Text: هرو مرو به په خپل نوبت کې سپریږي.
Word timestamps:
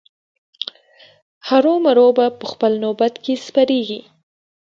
هرو 1.47 1.73
مرو 1.85 2.07
به 2.17 2.25
په 2.39 2.45
خپل 2.51 2.71
نوبت 2.83 3.13
کې 3.23 3.33
سپریږي. 3.47 4.01